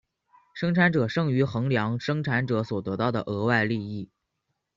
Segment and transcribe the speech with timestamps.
[0.55, 4.09] 生产者剩余衡量生产者所得到的额外利益。